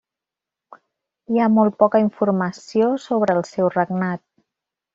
Hi 1.33 1.37
ha 1.41 1.49
molt 1.59 1.77
poca 1.85 2.01
informació 2.05 2.89
sobre 3.07 3.39
el 3.41 3.47
seu 3.53 3.71
regnat. 3.79 4.27